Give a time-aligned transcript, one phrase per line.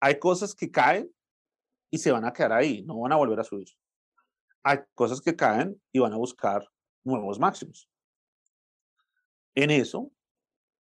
[0.00, 1.10] Hay cosas que caen
[1.90, 3.68] y se van a quedar ahí, no van a volver a subir.
[4.62, 6.66] Hay cosas que caen y van a buscar
[7.04, 7.88] nuevos máximos.
[9.54, 10.10] En eso,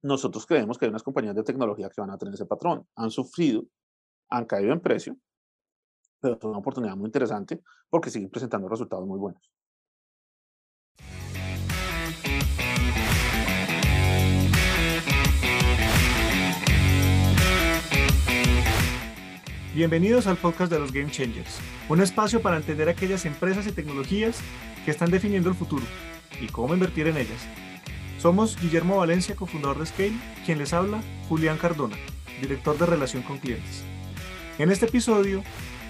[0.03, 2.87] nosotros creemos que hay unas compañías de tecnología que van a tener ese patrón.
[2.97, 3.65] Han sufrido,
[4.29, 5.17] han caído en precio,
[6.21, 9.51] pero es una oportunidad muy interesante porque siguen presentando resultados muy buenos.
[19.77, 21.59] Bienvenidos al podcast de los Game Changers,
[21.91, 24.41] un espacio para entender aquellas empresas y tecnologías
[24.87, 25.85] que están definiendo el futuro
[26.41, 27.47] y cómo invertir en ellas.
[28.19, 31.99] Somos Guillermo Valencia, cofundador de Scale, quien les habla, Julián Cardona,
[32.41, 33.85] director de relación con clientes.
[34.59, 35.43] En este episodio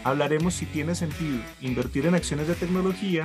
[0.02, 3.22] hablaremos si tiene sentido invertir en acciones de tecnología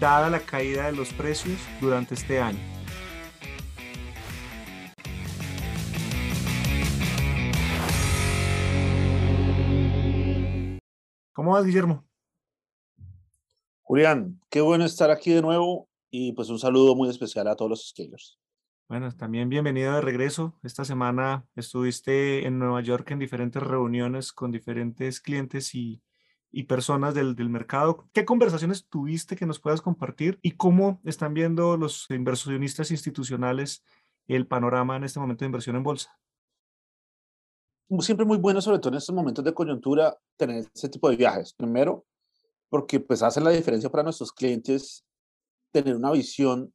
[0.00, 2.73] dada la caída de los precios durante este año.
[11.34, 12.04] ¿Cómo vas, Guillermo?
[13.82, 17.68] Julián, qué bueno estar aquí de nuevo y pues un saludo muy especial a todos
[17.68, 18.38] los scalers.
[18.88, 20.54] Bueno, también bienvenido de regreso.
[20.62, 26.00] Esta semana estuviste en Nueva York en diferentes reuniones con diferentes clientes y,
[26.52, 28.08] y personas del, del, mercado.
[28.12, 33.82] ¿Qué conversaciones tuviste que nos puedas compartir y cómo están viendo los inversionistas institucionales
[34.28, 36.16] el panorama en este momento de inversión en bolsa?
[38.00, 41.52] Siempre muy bueno, sobre todo en estos momentos de coyuntura, tener ese tipo de viajes.
[41.52, 42.06] Primero,
[42.68, 45.04] porque pues hace la diferencia para nuestros clientes
[45.72, 46.72] tener una visión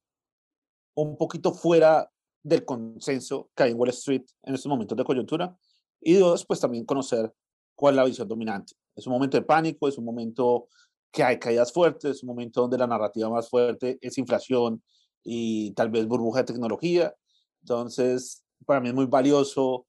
[0.96, 2.10] un poquito fuera
[2.44, 5.58] del consenso que hay en Wall Street en estos momentos de coyuntura.
[6.02, 7.34] Y dos, pues también conocer
[7.76, 8.74] cuál es la visión dominante.
[8.96, 10.68] Es un momento de pánico, es un momento
[11.12, 14.84] que hay caídas fuertes, es un momento donde la narrativa más fuerte es inflación
[15.24, 17.14] y tal vez burbuja de tecnología.
[17.62, 19.88] Entonces, para mí es muy valioso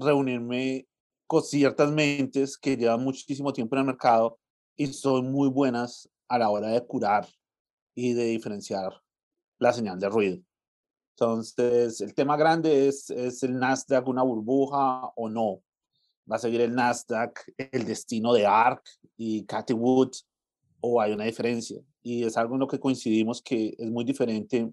[0.00, 0.86] reunirme
[1.26, 4.38] con ciertas mentes que llevan muchísimo tiempo en el mercado
[4.76, 7.28] y son muy buenas a la hora de curar
[7.94, 9.00] y de diferenciar
[9.58, 10.42] la señal de ruido.
[11.14, 15.62] Entonces, el tema grande es, es el Nasdaq una burbuja o no.
[16.30, 18.82] ¿Va a seguir el Nasdaq el destino de ARK
[19.16, 20.12] y Cathy Wood
[20.80, 21.80] o hay una diferencia?
[22.02, 24.72] Y es algo en lo que coincidimos que es muy diferente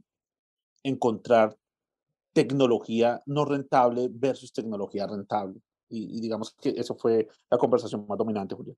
[0.83, 1.57] encontrar
[2.37, 5.59] tecnología no rentable versus tecnología rentable.
[5.89, 8.75] Y, digamos que eso fue la conversación más dominante, Julio.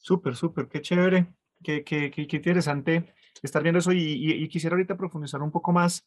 [0.00, 4.96] Súper, súper, qué chévere, qué, qué, qué, interesante estar viendo eso y, y, quisiera ahorita
[4.96, 6.04] profundizar un poco más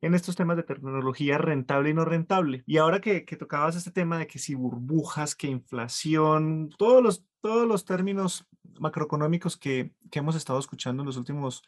[0.00, 2.62] en estos temas de tecnología rentable y no rentable.
[2.64, 7.24] Y ahora que, que, tocabas este tema de que si burbujas, que inflación, todos los,
[7.40, 8.46] todos los términos
[8.78, 11.64] macroeconómicos que, que hemos estado escuchando en los últimos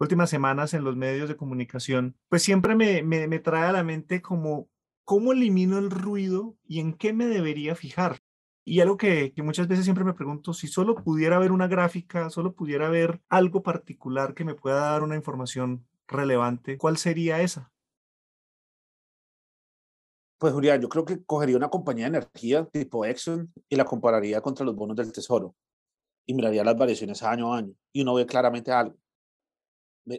[0.00, 4.22] últimas semanas en los medios de comunicación, pues siempre me, me, trae a la mente
[4.22, 4.68] como
[5.04, 8.20] cómo elimino el ruido y en qué me debería fijar.
[8.64, 12.30] Y algo que, que, muchas veces siempre me pregunto, si solo pudiera ver una gráfica,
[12.30, 17.70] solo pudiera ver algo particular que me pueda dar una información relevante, ¿cuál sería esa?
[20.38, 24.40] Pues Julián, yo creo que cogería una compañía de energía tipo Exxon y la compararía
[24.40, 25.54] contra los bonos del tesoro
[26.24, 28.96] y miraría las variaciones año a año y uno ve claramente algo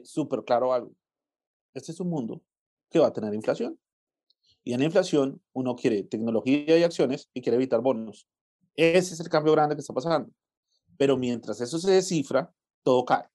[0.04, 0.92] súper claro algo.
[1.74, 2.42] Este es un mundo
[2.90, 3.80] que va a tener inflación.
[4.64, 8.28] Y en la inflación uno quiere tecnología y acciones y quiere evitar bonos.
[8.76, 10.32] Ese es el cambio grande que está pasando.
[10.98, 12.54] Pero mientras eso se descifra,
[12.84, 13.28] todo cae.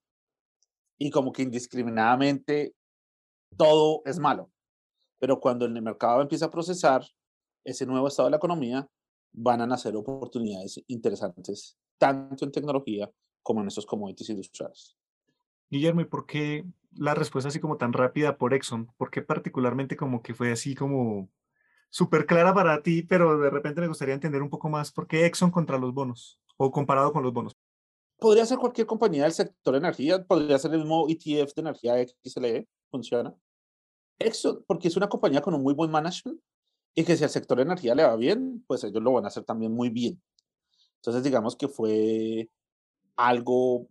[0.99, 2.75] Y como que indiscriminadamente
[3.57, 4.51] todo es malo.
[5.19, 7.05] Pero cuando el mercado empieza a procesar
[7.65, 8.89] ese nuevo estado de la economía,
[9.33, 13.11] van a nacer oportunidades interesantes, tanto en tecnología
[13.43, 14.97] como en esos commodities industriales.
[15.71, 18.87] Guillermo, ¿y por qué la respuesta así como tan rápida por Exxon?
[18.97, 21.29] ¿Por qué particularmente como que fue así como
[21.91, 25.27] súper clara para ti, pero de repente me gustaría entender un poco más por qué
[25.27, 27.57] Exxon contra los bonos o comparado con los bonos?
[28.19, 32.07] Podría ser cualquier compañía del sector de energía, podría ser el mismo ETF de energía
[32.25, 33.35] XLE, funciona.
[34.19, 36.41] Exxon, porque es una compañía con un muy buen management
[36.95, 39.29] y que si al sector de energía le va bien, pues ellos lo van a
[39.29, 40.23] hacer también muy bien.
[40.97, 42.49] Entonces, digamos que fue
[43.17, 43.89] algo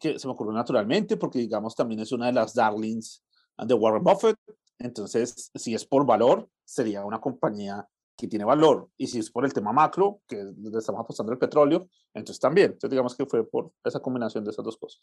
[0.00, 3.22] que se me ocurrió naturalmente porque, digamos, también es una de las darlings
[3.58, 4.36] de Warren Buffett.
[4.78, 8.88] Entonces, si es por valor, sería una compañía que tiene valor.
[8.96, 12.72] Y si es por el tema macro, que le estamos apostando el petróleo, entonces también.
[12.72, 15.02] Entonces, digamos que fue por esa combinación de esas dos cosas.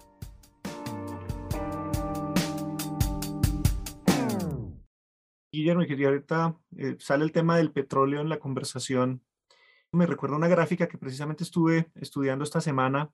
[5.51, 9.21] Guillermo, y ahorita eh, sale el tema del petróleo en la conversación.
[9.91, 13.11] Me recuerda una gráfica que precisamente estuve estudiando esta semana.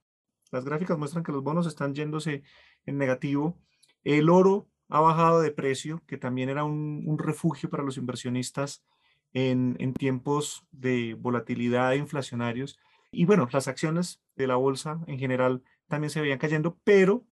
[0.51, 2.43] Las gráficas muestran que los bonos están yéndose
[2.85, 3.57] en negativo.
[4.03, 8.85] El oro ha bajado de precio, que también era un, refugio para los inversionistas
[9.33, 12.77] en, en, tiempos de volatilidad inflacionarios.
[13.11, 17.25] Y bueno, las acciones de la bolsa en general también se veían cayendo, pero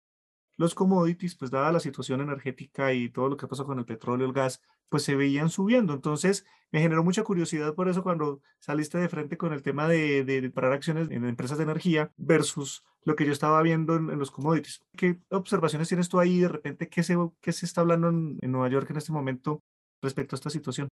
[0.56, 4.26] los commodities, pues dada la situación energética y todo lo que pasó con el petróleo,
[4.26, 5.92] el gas, pues se veían subiendo.
[5.92, 10.24] Entonces, me generó mucha curiosidad por eso cuando saliste de frente con el tema de,
[10.24, 14.30] de, parar acciones en empresas de energía versus lo que yo estaba viendo en, los
[14.30, 14.84] commodities.
[14.96, 16.88] ¿Qué observaciones tienes tú ahí de repente?
[16.88, 19.62] ¿Qué se, qué se está hablando en, en Nueva York en este momento
[20.02, 20.88] respecto a esta situación?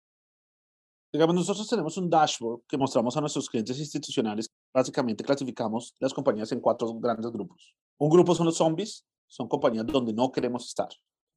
[1.13, 4.51] Digamos, nosotros tenemos un dashboard que mostramos a nuestros clientes institucionales.
[4.73, 7.75] Básicamente clasificamos las compañías en cuatro grandes grupos.
[7.99, 10.91] Un grupo son los zombies, son compañías donde no queremos estar,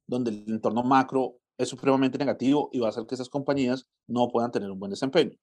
[0.06, 4.28] donde el entorno macro es supremamente negativo y va a hacer que esas compañías no
[4.28, 5.34] puedan tener un buen desempeño.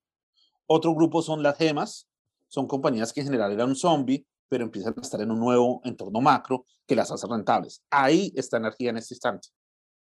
[0.68, 2.08] Otro grupo son las gemas,
[2.48, 6.22] son compañías que en general eran un pero empiezan a estar en un nuevo entorno
[6.22, 7.82] macro que las hace rentables.
[7.90, 9.48] Ahí está energía en este instante.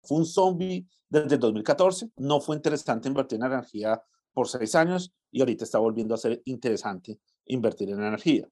[0.02, 4.02] Fue un zombie desde el 2014, no fue interesante invertir en energía
[4.34, 8.50] por seis años y ahorita está volviendo a ser interesante invertir en energía.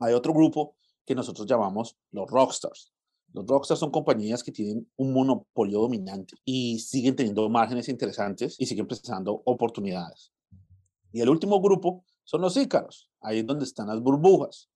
[0.00, 0.74] Hay otro grupo
[1.08, 2.92] que nosotros llamamos los rockstars.
[3.32, 8.66] Los rockstars son compañías que tienen un monopolio dominante y siguen teniendo márgenes interesantes y
[8.66, 10.32] siguen presentando oportunidades.
[11.10, 13.10] Y el último grupo son los ícaros.
[13.22, 14.68] Ahí es donde están las burbujas.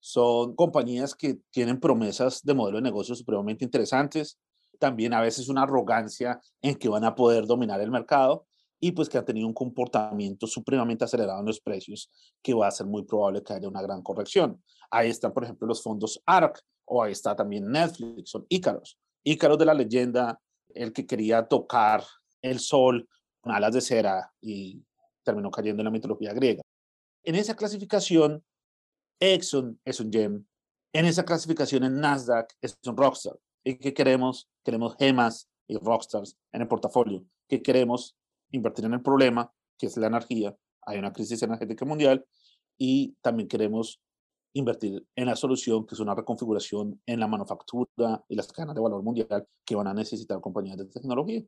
[0.00, 4.38] Son compañías que tienen promesas de modelo de negocio supremamente interesantes,
[4.78, 8.46] también a veces una arrogancia en que van a poder dominar el mercado
[8.84, 12.10] y pues que han tenido un comportamiento supremamente acelerado en los precios
[12.42, 14.62] que va a ser muy probable que haya una gran corrección.
[14.90, 18.98] Ahí están, por ejemplo, los fondos ARC o ahí está también Netflix, son Ícaros.
[19.22, 20.38] Ícaros de la leyenda,
[20.68, 22.04] el que quería tocar
[22.42, 23.08] el sol
[23.40, 24.84] con alas de cera y
[25.22, 26.60] terminó cayendo en la mitología griega.
[27.22, 28.44] En esa clasificación,
[29.18, 30.44] Exxon es un gem.
[30.92, 33.38] En esa clasificación en Nasdaq es un rockstar.
[33.64, 34.46] ¿Y qué queremos?
[34.62, 37.24] Queremos gemas y rockstars en el portafolio.
[37.48, 38.14] ¿Qué queremos?
[38.54, 40.56] Invertir en el problema, que es la energía.
[40.86, 42.24] Hay una crisis energética mundial
[42.78, 44.00] y también queremos
[44.54, 48.80] invertir en la solución, que es una reconfiguración en la manufactura y las cadenas de
[48.80, 51.42] valor mundial que van a necesitar compañías de tecnología.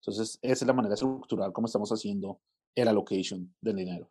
[0.00, 2.40] Entonces, esa es la manera estructural como estamos haciendo
[2.74, 4.10] el allocation del dinero.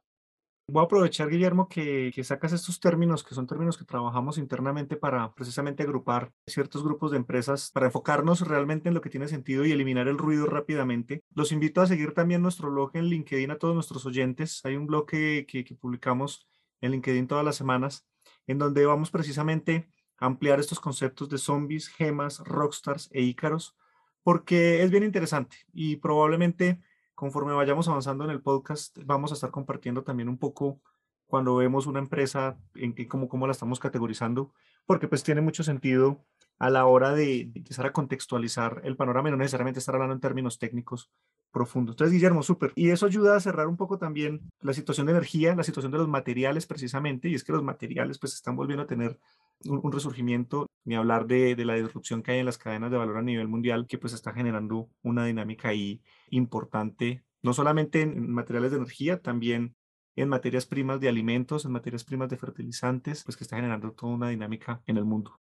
[0.72, 5.34] Voy a aprovechar, Guillermo, que, sacas estos términos, que son términos que trabajamos internamente para
[5.34, 9.72] precisamente agrupar ciertos grupos de empresas, para enfocarnos realmente en lo que tiene sentido y
[9.72, 11.24] eliminar el ruido rápidamente.
[11.34, 14.62] Los invito a seguir también nuestro blog en LinkedIn a todos nuestros oyentes.
[14.64, 16.48] Hay un blog que, que, que publicamos
[16.82, 18.06] en LinkedIn todas las semanas,
[18.46, 19.90] en donde vamos precisamente
[20.20, 23.76] a ampliar estos conceptos de zombies, gemas, rockstars e ícaros,
[24.22, 26.80] porque es bien interesante y probablemente
[27.20, 30.80] conforme vayamos avanzando en el podcast, vamos a estar compartiendo también un poco
[31.26, 34.54] cuando vemos una empresa, en qué, cómo, cómo la estamos categorizando,
[34.86, 36.24] porque pues tiene mucho sentido
[36.60, 40.20] a la hora de, empezar a contextualizar el panorama y no necesariamente estar hablando en
[40.20, 41.10] términos técnicos
[41.52, 41.94] profundos.
[41.94, 42.74] Entonces, Guillermo, súper.
[42.76, 45.98] Y eso ayuda a cerrar un poco también la situación de energía, la situación de
[45.98, 49.18] los materiales precisamente, y es que los materiales pues están volviendo a tener
[49.66, 53.18] un, resurgimiento, ni hablar de, de, la disrupción que hay en las cadenas de valor
[53.18, 58.72] a nivel mundial, que pues está generando una dinámica ahí importante, no solamente en materiales
[58.72, 59.76] de energía, también
[60.16, 64.14] en materias primas de alimentos, en materias primas de fertilizantes, pues que está generando toda
[64.14, 65.40] una dinámica en el mundo.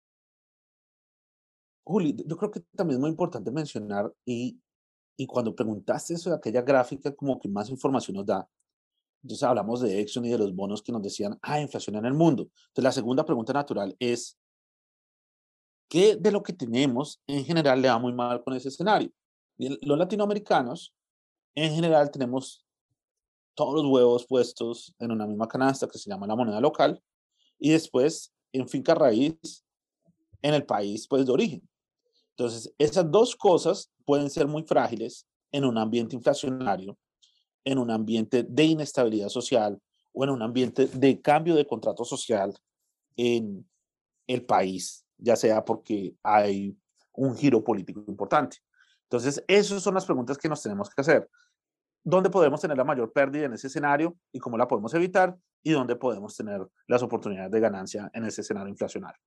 [1.86, 4.60] Juli, yo creo que también es muy importante mencionar y,
[5.18, 8.50] y cuando preguntaste de aquella gráfica, como que más información nos da.
[9.22, 12.13] Entonces hablamos de Exxon y de los bonos que nos decían, ah, inflación en el
[12.13, 12.44] mundo.
[12.44, 14.38] Entonces la segunda pregunta natural es,
[15.88, 19.12] ¿qué de lo que tenemos en general le va muy mal con ese escenario?
[19.58, 20.94] los latinoamericanos,
[21.56, 22.65] en general, tenemos
[23.56, 27.01] todos los huevos puestos en una misma canasta que se llama la moneda local
[27.58, 29.65] y después en finca raíz
[30.42, 31.70] en el país pues de origen.
[32.38, 36.98] Entonces, esas dos cosas pueden ser muy frágiles en un ambiente inflacionario,
[37.63, 42.54] en un ambiente de inestabilidad social o en un ambiente de cambio de contrato social
[43.15, 43.65] en
[44.27, 46.77] el país, ya sea porque hay
[47.13, 48.58] un giro político importante.
[49.04, 51.30] Entonces, esas son las preguntas que nos tenemos que hacer.
[52.04, 55.72] dónde podemos tener la mayor pérdida en ese escenario y cómo la podemos evitar y
[55.72, 59.20] dónde podemos tener las oportunidades de ganancia en ese escenario inflacionario.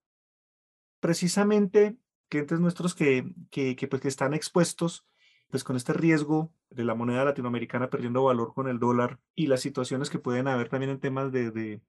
[1.00, 1.97] Precisamente,
[2.29, 5.07] clientes nuestros que, que, que, pues, que están expuestos
[5.51, 9.61] pues con este riesgo de la moneda latinoamericana perdiendo valor con el dólar y las
[9.61, 11.81] situaciones que pueden haber también en temas de, de,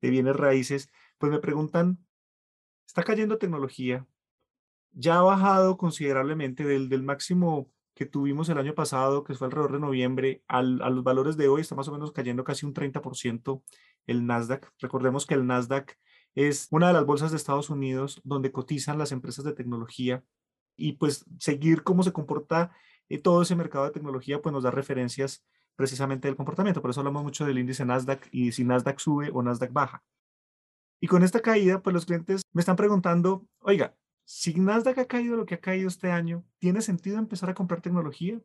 [0.00, 1.98] de bienes raíces, pues me preguntan,
[2.86, 4.06] está cayendo tecnología,
[4.92, 9.72] ya ha bajado considerablemente del, del máximo que tuvimos el año pasado, que fue alrededor
[9.72, 12.74] de noviembre, al, a los valores de hoy está más o menos cayendo casi un
[12.74, 13.62] 30%
[14.06, 14.70] el Nasdaq.
[14.78, 15.96] Recordemos que el Nasdaq
[16.36, 20.22] es una de las bolsas de Estados Unidos donde cotizan las empresas de tecnología
[20.76, 22.70] y pues seguir cómo se comporta
[23.08, 25.44] eh, todo ese mercado de tecnología pues nos da referencias
[25.76, 26.82] precisamente del comportamiento.
[26.82, 30.04] Por eso hablamos mucho del índice Nasdaq y si Nasdaq sube o Nasdaq baja.
[31.00, 35.36] Y con esta caída, pues los clientes me están preguntando, oiga, si Nasdaq ha caído
[35.36, 38.40] lo que ha caído este año, ¿tiene sentido empezar a comprar tecnología?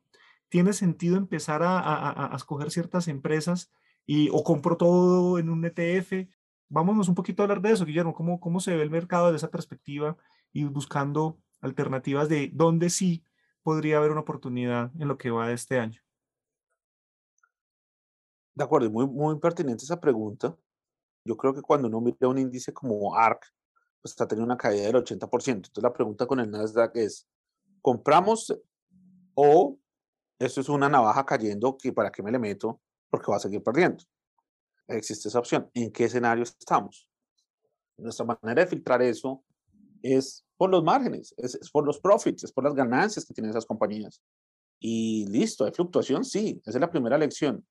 [0.48, 3.72] ¿Tiene sentido empezar a, a, a escoger ciertas empresas
[4.06, 6.28] y o compro todo en un ETF?
[6.74, 9.38] Vámonos un poquito a hablar de eso, Guillermo, ¿cómo, cómo se ve el mercado desde
[9.38, 10.16] esa perspectiva
[10.54, 13.26] y buscando alternativas de dónde sí
[13.62, 16.02] podría haber una oportunidad en lo que va de este año?
[18.56, 20.56] De acuerdo, muy, muy pertinente esa pregunta.
[21.26, 23.54] Yo creo que cuando uno mira un índice como ARC,
[24.02, 25.68] pues está teniendo una caída del 80%.
[25.68, 27.28] Entonces la pregunta con el Nasdaq es,
[27.82, 28.58] ¿compramos
[29.36, 29.78] o
[30.40, 33.62] esto es una navaja cayendo que para qué me le meto porque va a seguir
[33.62, 34.06] perdiendo?
[34.92, 35.70] Existe esa opción.
[35.74, 37.08] ¿En qué escenario estamos?
[37.98, 39.44] Nuestra manera de filtrar eso
[40.02, 43.52] es por los márgenes, es, es, por los profits, es por las ganancias que tienen
[43.52, 44.22] esas compañías.
[44.80, 46.26] Y listo, ¿hay fluctuación?
[46.26, 47.66] Sí, esa es la primera lección.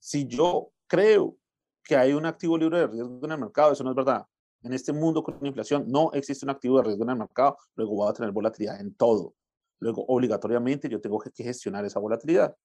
[0.00, 1.36] Si yo creo
[1.82, 4.26] que hay un activo libre de riesgo en el mercado, eso no es verdad
[4.62, 7.94] en este mundo con inflación no existe un activo de riesgo en el mercado, luego
[7.94, 9.34] voy a tener volatilidad en todo.
[9.80, 12.56] Luego, obligatoriamente, yo tengo que gestionar esa volatilidad.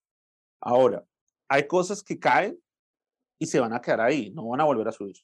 [0.59, 1.05] Ahora,
[1.47, 2.57] hay cosas que caen
[3.43, 5.17] y se van a quedar ahí, no van a volver a subir.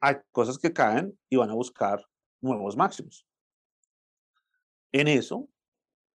[0.00, 2.04] Hay cosas que caen y van a buscar
[2.42, 3.26] nuevos máximos.
[4.92, 5.48] En eso,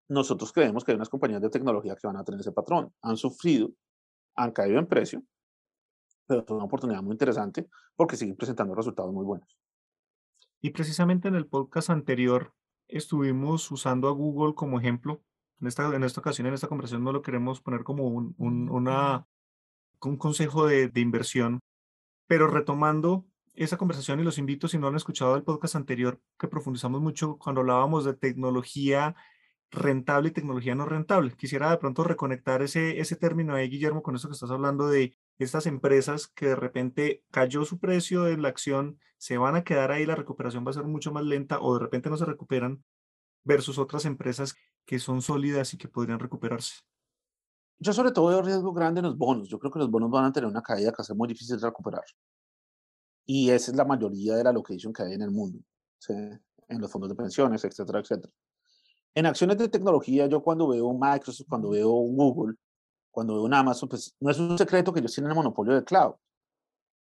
[0.07, 2.93] nosotros creemos que hay unas compañías de tecnología que van a tener ese patrón.
[3.01, 3.71] Han sufrido,
[4.35, 5.23] han caído en precio,
[6.27, 9.57] pero es una oportunidad muy interesante porque siguen presentando resultados muy buenos.
[10.61, 12.53] Y precisamente en el podcast anterior
[12.87, 15.23] estuvimos usando a Google como ejemplo.
[15.61, 18.69] En esta, en esta ocasión, en esta conversación, no lo queremos poner como un, un,
[18.69, 19.25] una,
[20.03, 21.59] un consejo de, de inversión,
[22.27, 26.47] pero retomando esa conversación y los invito, si no han escuchado el podcast anterior, que
[26.47, 29.15] profundizamos mucho cuando hablábamos de tecnología
[29.71, 31.33] rentable y tecnología no rentable.
[31.35, 35.17] Quisiera de pronto reconectar ese, ese término ahí, Guillermo, con eso que estás hablando de
[35.39, 39.91] estas empresas que de repente cayó su precio de la acción, se van a quedar
[39.91, 42.83] ahí, la recuperación va a ser mucho más lenta o de repente no se recuperan
[43.43, 46.81] versus otras empresas que son sólidas y que podrían recuperarse.
[47.79, 49.49] Yo sobre todo veo riesgo grande en los bonos.
[49.49, 51.27] Yo creo que los bonos van a tener una caída que va a ser muy
[51.27, 52.03] difícil de recuperar.
[53.25, 55.59] Y esa es la mayoría de la location que hay en el mundo,
[55.99, 56.13] ¿sí?
[56.13, 58.33] en los fondos de pensiones, etcétera, etcétera.
[59.13, 62.55] En acciones de tecnología, yo cuando veo Microsoft, cuando veo Google,
[63.11, 65.83] cuando veo un Amazon, pues no es un secreto que ellos tienen el monopolio de
[65.83, 66.13] cloud.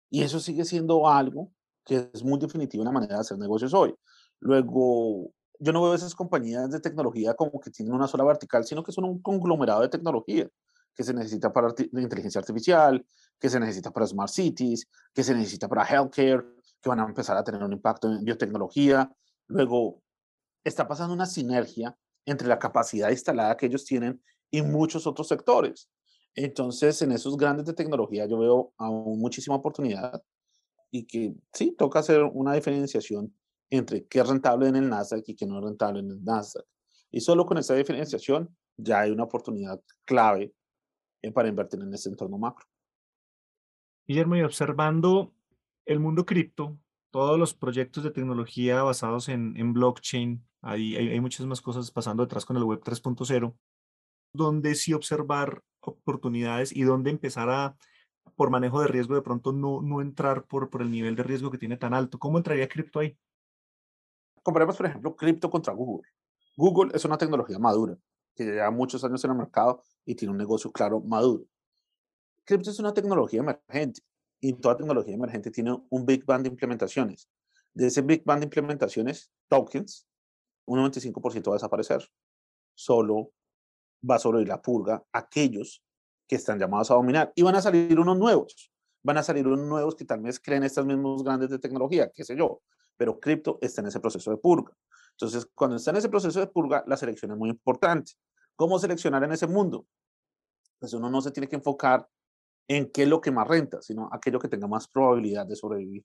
[0.09, 1.51] Y eso sigue siendo algo
[1.85, 3.93] que es muy definitivo en la manera de hacer negocios hoy.
[4.39, 8.83] Luego, yo no veo esas compañías de tecnología como que tienen una sola vertical, sino
[8.83, 10.47] que son un conglomerado de tecnología
[10.95, 13.05] que se necesita para la inteligencia artificial,
[13.39, 16.43] que se necesita para smart cities, que se necesita para healthcare,
[16.81, 19.11] que van a empezar a tener un impacto en biotecnología.
[19.47, 20.01] Luego,
[20.63, 21.95] está pasando una sinergia
[22.25, 25.89] entre la capacidad instalada que ellos tienen y muchos otros sectores.
[26.33, 30.23] Entonces, en esos grandes de tecnología yo veo aún muchísima oportunidad
[30.91, 33.33] y que sí, toca hacer una diferenciación
[33.69, 36.65] entre qué es rentable en el Nasdaq y qué no es rentable en el Nasdaq.
[37.11, 40.53] Y solo con esa diferenciación ya hay una oportunidad clave
[41.33, 42.65] para invertir en ese entorno macro.
[44.05, 45.33] Guillermo, y observando
[45.85, 46.77] el mundo cripto,
[47.11, 51.91] todos los proyectos de tecnología basados en, en blockchain, hay, hay, hay, muchas más cosas
[51.91, 53.55] pasando detrás con el Web 3.0
[54.33, 57.75] dónde sí observar oportunidades y dónde empezar a,
[58.35, 61.51] por manejo de riesgo, de pronto no, no entrar por, por el nivel de riesgo
[61.51, 62.19] que tiene tan alto.
[62.19, 63.17] ¿Cómo entraría cripto ahí?
[64.47, 66.07] Comparemos, por ejemplo, cripto contra Google.
[66.55, 67.97] Google es una tecnología madura,
[68.33, 71.43] que lleva muchos años en el mercado y tiene un negocio claro maduro.
[72.45, 73.99] Cripto es una tecnología emergente
[74.39, 77.29] y toda tecnología emergente tiene un big band de implementaciones.
[77.73, 80.07] De ese big band de implementaciones, tokens,
[80.63, 82.09] un 95% va a desaparecer.
[82.73, 83.33] Solo
[84.09, 85.83] va a sobrevivir la purga aquellos
[86.25, 87.33] que están llamados a dominar.
[87.35, 88.71] Y van a salir unos nuevos.
[89.03, 92.23] Van a salir unos nuevos que tal vez creen estas mismos grandes de tecnología, qué
[92.23, 92.61] sé yo.
[92.97, 94.73] Pero cripto está en ese proceso de purga.
[95.11, 98.13] Entonces, cuando está en ese proceso de purga, la selección es muy importante.
[98.55, 99.85] ¿Cómo seleccionar en ese mundo?
[100.79, 102.07] pues uno no se tiene que enfocar
[102.67, 106.03] en qué es lo que más renta, sino aquello que tenga más probabilidad de sobrevivir.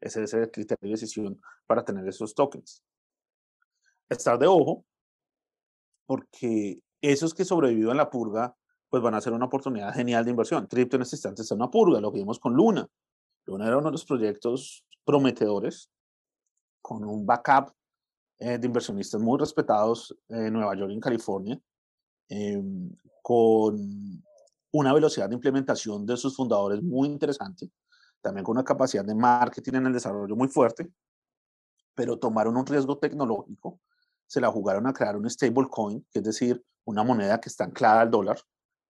[0.00, 2.84] Ese es el criterio de decisión para tener esos tokens.
[4.08, 4.84] Estar de ojo,
[6.06, 8.56] porque esos que sobreviven a la purga,
[8.88, 10.66] pues van a ser una oportunidad genial de inversión.
[10.66, 12.88] Cripto en este instante está en una purga, lo vimos con Luna.
[13.44, 15.90] Luna era uno de los proyectos prometedores,
[16.80, 17.72] con un backup
[18.38, 21.60] eh, de inversionistas muy respetados en Nueva York y en California,
[22.28, 22.90] em,
[23.22, 24.22] con
[24.70, 27.70] una velocidad de implementación de sus fundadores muy interesante,
[28.20, 30.90] también con una capacidad de marketing en el desarrollo muy fuerte,
[31.94, 33.80] pero tomaron un riesgo tecnológico,
[34.26, 38.10] se la jugaron a crear un stablecoin, es decir, una moneda que está anclada al
[38.10, 38.38] dólar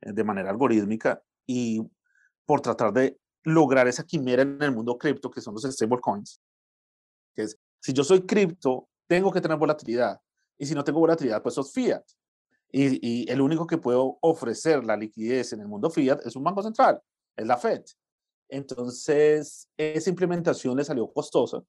[0.01, 1.83] eh, de manera algorítmica y
[2.47, 6.41] por tratar de lograr esa quimera en el mundo cripto, que son los stablecoins,
[7.35, 10.19] que es, si yo soy cripto, tengo que tener volatilidad,
[10.57, 12.03] y si no tengo volatilidad, pues sos fiat.
[12.73, 16.63] Y, el único que puede ofrecer la liquidez en el mundo fiat es un banco
[16.63, 16.99] central,
[17.37, 17.83] es la Fed.
[18.49, 21.63] Entonces, esa implementación le salió costosa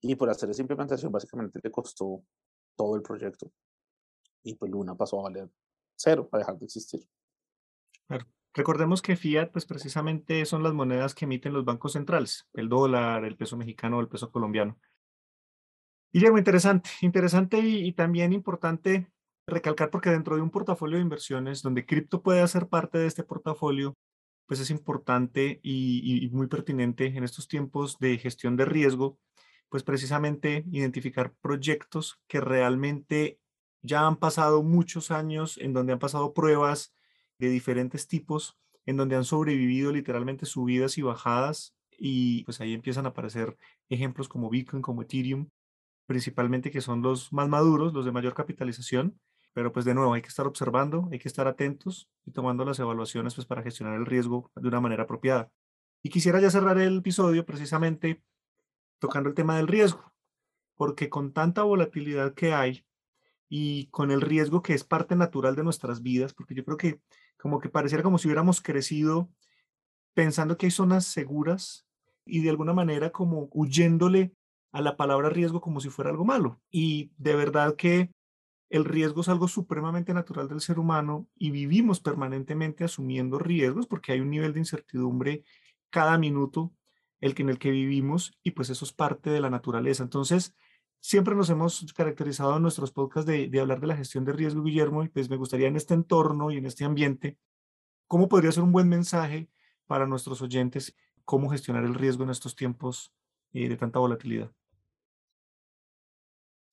[0.00, 2.24] y por hacer esa implementación básicamente le costó
[2.76, 3.52] todo el proyecto.
[4.42, 5.48] Y pues Luna pasó a valer
[5.94, 7.08] cero, a dejar de existir.
[8.52, 13.24] Recordemos que fiat, pues precisamente son las monedas que emiten los bancos centrales, el dólar,
[13.24, 14.76] el peso mexicano, el peso colombiano.
[16.12, 19.06] Guillermo, interesante, interesante y también importante
[19.46, 23.24] recalcar porque dentro de un portafolio de inversiones donde cripto puede hacer parte de este
[23.24, 23.96] portafolio,
[24.46, 29.18] pues es importante y, muy pertinente en estos tiempos de gestión de riesgo,
[29.70, 33.38] pues precisamente identificar proyectos que realmente
[33.80, 36.94] ya han pasado muchos años, en donde han pasado pruebas
[37.38, 43.06] de diferentes tipos, en donde han sobrevivido literalmente subidas y bajadas, y pues ahí empiezan
[43.06, 43.56] a aparecer
[43.88, 45.48] ejemplos como Bitcoin, como Ethereum,
[46.06, 49.18] principalmente que son los más maduros, los de mayor capitalización,
[49.52, 52.78] pero pues de nuevo hay que estar observando, hay que estar atentos y tomando las
[52.78, 55.50] evaluaciones pues para gestionar el riesgo de una manera apropiada.
[56.02, 58.22] Y quisiera ya cerrar el episodio precisamente
[58.98, 60.12] tocando el tema del riesgo,
[60.76, 62.86] porque con tanta volatilidad que hay
[63.48, 67.00] y con el riesgo que es parte natural de nuestras vidas, porque yo creo que
[67.36, 69.28] como que pareciera como si hubiéramos crecido
[70.14, 71.86] pensando que hay zonas seguras
[72.24, 74.32] y de alguna manera como huyéndole
[74.72, 76.60] a la palabra riesgo como si fuera algo malo.
[76.70, 78.10] Y de verdad que
[78.70, 84.12] el riesgo es algo supremamente natural del ser humano y vivimos permanentemente asumiendo riesgos porque
[84.12, 85.44] hay un nivel de incertidumbre
[85.90, 86.72] cada minuto
[87.20, 90.02] el que en el que vivimos y pues eso es parte de la naturaleza.
[90.02, 90.54] Entonces,
[91.00, 94.62] siempre nos hemos caracterizado en nuestros podcasts de, de hablar de la gestión de riesgo,
[94.62, 97.38] Guillermo, y pues me gustaría en este entorno y en este ambiente,
[98.08, 99.50] ¿cómo podría ser un buen mensaje
[99.86, 103.12] para nuestros oyentes cómo gestionar el riesgo en estos tiempos
[103.52, 104.50] eh, de tanta volatilidad?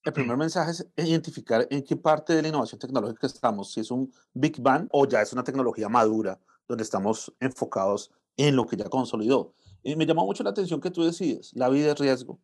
[0.09, 3.91] El primer mensaje es identificar en qué parte de la innovación tecnológica estamos, si es
[3.91, 8.75] un Big Bang o ya es una tecnología madura, donde estamos enfocados en lo que
[8.75, 9.53] ya consolidó.
[9.83, 12.39] Y me llamó mucho la atención que tú decides, la vida es riesgo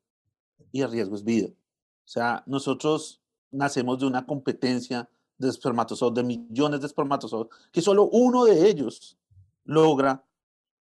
[0.71, 1.47] y el riesgo es vida.
[1.47, 8.09] O sea, nosotros nacemos de una competencia de espermatozoides, de millones de espermatozoides, que solo
[8.11, 9.17] uno de ellos
[9.63, 10.23] logra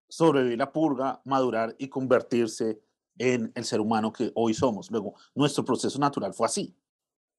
[0.06, 2.78] sobrevivir la purga, madurar y convertirse
[3.18, 4.90] en el ser humano que hoy somos.
[4.90, 6.76] Luego, nuestro proceso natural fue así.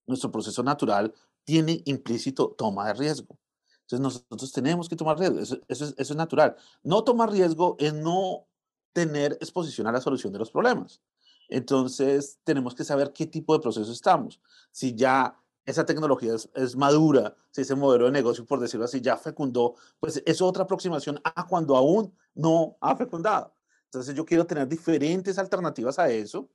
[0.06, 3.38] Nuestro proceso natural tiene implícito toma de riesgo.
[3.82, 6.56] Entonces nosotros tenemos que tomar riesgo, eso, es, eso, es, natural.
[6.84, 8.48] No tomar riesgo es no
[8.94, 11.02] tener exposición a la solución de los problemas.
[11.50, 14.42] Entonces tenemos que saber qué tipo de proceso estamos.
[14.72, 19.02] Si ya esa tecnología es, es, madura, si ese modelo de negocio, por decirlo así,
[19.02, 23.55] ya fecundó, pues es otra aproximación a cuando aún no ha fecundado.
[23.86, 26.50] Entonces yo quiero tener diferentes alternativas a eso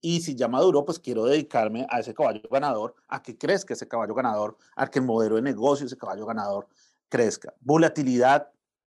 [0.00, 3.86] y si ya maduro, pues quiero dedicarme a ese caballo ganador, a que crezca ese
[3.86, 6.66] caballo ganador, a que el modelo de negocio, ese caballo ganador,
[7.08, 7.54] crezca.
[7.60, 8.50] Volatilidad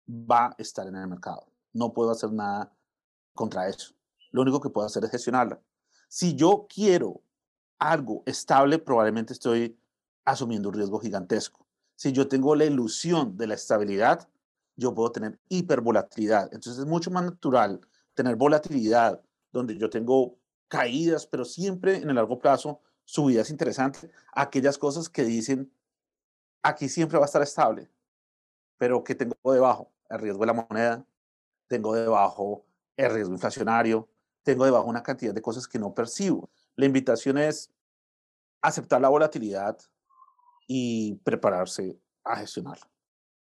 [0.10, 1.48] va a estar en el mercado.
[1.74, 2.74] No puedo hacer nada
[3.34, 3.94] contra eso.
[4.32, 5.60] Lo único que puedo hacer es gestionarla.
[6.08, 7.22] Si yo quiero
[7.78, 9.78] algo estable, probablemente estoy
[10.24, 11.68] asumiendo un riesgo gigantesco.
[11.96, 14.30] Si yo tengo la ilusión de la estabilidad,
[14.82, 16.46] yo puedo tener hipervolatilidad.
[16.54, 17.80] Entonces es mucho más natural
[18.14, 24.78] tener volatilidad, donde yo tengo caídas, pero siempre en el largo plazo subidas interesantes, aquellas
[24.78, 25.72] cosas que dicen,
[26.64, 27.90] aquí siempre va a estar estable,
[28.78, 31.06] pero que tengo debajo el riesgo de la moneda,
[31.68, 32.66] tengo debajo
[32.98, 34.10] el riesgo inflacionario,
[34.44, 36.50] tengo debajo una cantidad de cosas que no percibo.
[36.76, 37.72] La invitación es
[38.62, 39.78] aceptar la volatilidad
[40.68, 42.90] y prepararse a gestionarla.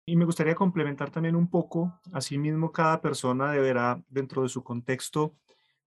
[0.10, 5.36] Y me gustaría complementar también un poco, asimismo cada persona deberá, dentro de su contexto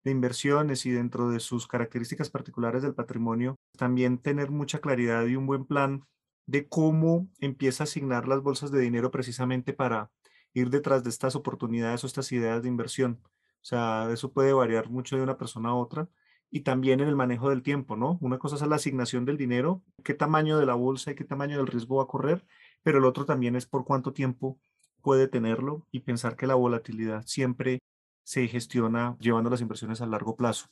[0.05, 5.35] de inversiones y dentro de sus características particulares del patrimonio, también tener mucha claridad y
[5.35, 6.07] un buen plan
[6.47, 10.13] de cómo empieza a asignar las bolsas de dinero precisamente para
[10.55, 13.21] ir detrás de estas oportunidades o estas ideas de inversión.
[13.25, 16.09] O sea, eso puede variar mucho de una persona a otra
[16.49, 18.19] y también en el manejo del tiempo, ¿no?
[18.21, 21.57] Una cosa es la asignación del dinero, qué tamaño de la bolsa y qué tamaño
[21.57, 22.45] del riesgo va a correr,
[22.83, 24.59] pero el otro también es por cuánto tiempo
[25.03, 27.81] puede tenerlo y pensar que la volatilidad siempre
[28.25, 30.66] se gestiona llevando las inversiones a largo plazo.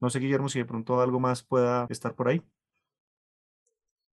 [0.00, 2.42] No sé, Guillermo, si de pronto algo más pueda estar por ahí.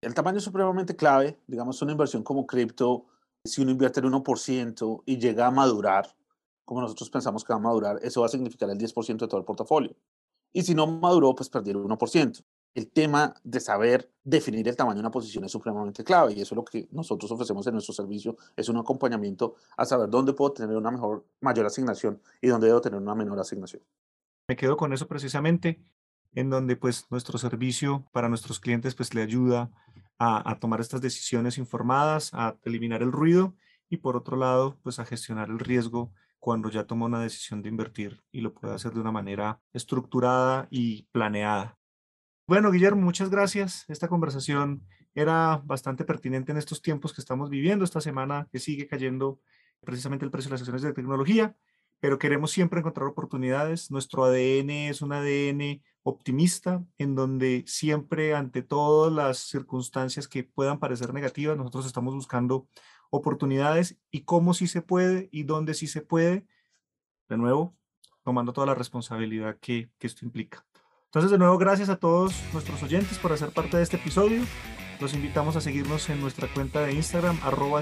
[0.01, 1.39] El tamaño es supremamente clave.
[1.47, 3.05] Digamos, una inversión como cripto,
[3.43, 6.13] si uno invierte el 1% y llega a madurar,
[6.65, 9.39] como nosotros pensamos que va a madurar, eso va a significar el 10% de todo
[9.39, 9.95] el portafolio.
[10.51, 12.43] Y si no maduró, pues perdió el 1%.
[12.73, 16.55] El tema de saber definir el tamaño de una posición es supremamente clave y eso
[16.55, 20.53] es lo que nosotros ofrecemos en nuestro servicio, es un acompañamiento a saber dónde puedo
[20.53, 20.91] tener una
[21.41, 23.83] mayor asignación y dónde debo tener una menor asignación.
[24.47, 25.83] Me quedo con eso precisamente,
[26.33, 29.71] en donde pues nuestro servicio para nuestros clientes pues le ayuda
[30.17, 33.55] a, a tomar estas decisiones informadas, a eliminar el ruido
[33.87, 37.69] y por otro lado pues a gestionar el riesgo cuando ya toma una decisión de
[37.69, 41.77] invertir y lo puede hacer de una manera estructurada y planeada.
[42.45, 43.85] Bueno, Guillermo, muchas gracias.
[43.87, 48.85] Esta conversación era bastante pertinente en estos tiempos que estamos viviendo, esta semana que sigue
[48.85, 49.39] cayendo
[49.79, 51.55] precisamente el precio de las acciones de tecnología,
[52.01, 53.91] pero queremos siempre encontrar oportunidades.
[53.91, 60.79] Nuestro ADN es un ADN optimista, en donde siempre ante todas las circunstancias que puedan
[60.79, 62.67] parecer negativas, nosotros estamos buscando
[63.09, 66.45] oportunidades y cómo sí se puede y dónde sí se puede,
[67.29, 67.73] de nuevo,
[68.21, 70.65] tomando toda la responsabilidad que, que esto implica.
[71.13, 74.41] Entonces, de nuevo, gracias a todos nuestros oyentes por hacer parte de este episodio.
[74.99, 77.81] Los invitamos a seguirnos en nuestra cuenta de Instagram, arroba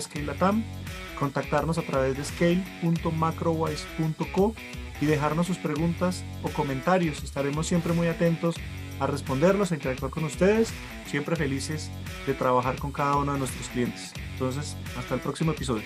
[1.18, 4.54] contactarnos a través de scale.macrowise.co
[5.00, 7.24] y dejarnos sus preguntas o comentarios.
[7.24, 8.58] Estaremos siempre muy atentos
[9.00, 10.74] a responderlos, a interactuar con ustedes,
[11.06, 11.90] siempre felices
[12.28, 14.12] de trabajar con cada uno de nuestros clientes.
[14.34, 15.86] Entonces, hasta el próximo episodio.